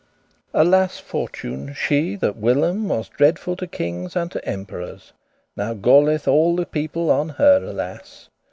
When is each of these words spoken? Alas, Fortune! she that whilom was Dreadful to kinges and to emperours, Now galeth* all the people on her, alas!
Alas, 0.55 0.97
Fortune! 0.97 1.75
she 1.75 2.15
that 2.15 2.35
whilom 2.35 2.89
was 2.89 3.07
Dreadful 3.07 3.55
to 3.57 3.67
kinges 3.67 4.15
and 4.15 4.31
to 4.31 4.43
emperours, 4.43 5.13
Now 5.55 5.75
galeth* 5.75 6.27
all 6.27 6.55
the 6.55 6.65
people 6.65 7.11
on 7.11 7.29
her, 7.29 7.63
alas! 7.63 8.27